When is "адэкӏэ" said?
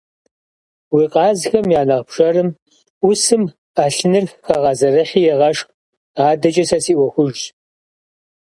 6.29-6.63